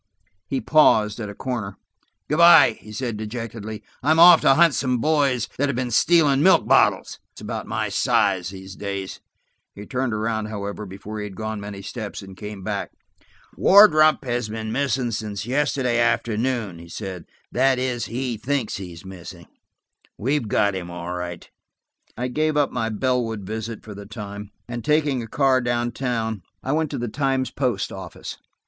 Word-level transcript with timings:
He 0.47 0.59
paused 0.59 1.19
at 1.19 1.29
a 1.29 1.35
corner. 1.35 1.77
"Good 2.27 2.37
by," 2.39 2.71
he 2.79 2.91
said 2.91 3.17
dejectedly. 3.17 3.83
"I'm 4.01 4.17
off 4.17 4.41
to 4.41 4.55
hunt 4.55 4.73
some 4.73 4.97
boys 4.97 5.47
that 5.59 5.69
have 5.69 5.75
been 5.75 5.91
stealing 5.91 6.41
milk 6.41 6.67
bottles. 6.67 7.19
That's 7.29 7.41
about 7.41 7.67
my 7.67 7.87
size, 7.89 8.49
these 8.49 8.75
days." 8.75 9.19
He 9.75 9.85
turned 9.85 10.11
around, 10.11 10.47
however, 10.47 10.87
before 10.87 11.19
he 11.19 11.25
had 11.25 11.35
gone 11.35 11.61
many 11.61 11.83
steps 11.83 12.23
and 12.23 12.35
came 12.35 12.63
back. 12.63 12.93
"Wardrop 13.55 14.25
has 14.25 14.49
been 14.49 14.71
missing 14.71 15.11
since 15.11 15.45
yesterday 15.45 15.99
afternoon," 15.99 16.79
he 16.79 16.89
said. 16.89 17.25
"That 17.51 17.77
is, 17.77 18.05
he 18.07 18.37
thinks 18.37 18.77
he's 18.77 19.05
missing. 19.05 19.45
We've 20.17 20.47
got 20.47 20.73
him 20.73 20.89
all 20.89 21.13
right." 21.13 21.47
I 22.17 22.27
gave 22.27 22.57
up 22.57 22.71
my 22.71 22.89
Bellwood 22.89 23.41
visit 23.43 23.83
for 23.83 23.93
the 23.93 24.07
time, 24.07 24.49
and 24.67 24.83
taking 24.83 25.21
a 25.21 25.27
car 25.27 25.61
down 25.61 25.91
town, 25.91 26.41
I 26.63 26.71
went 26.71 26.89
to 26.89 26.97
the 26.97 27.07
Times 27.07 27.51
Post 27.51 27.91
office. 27.91 28.37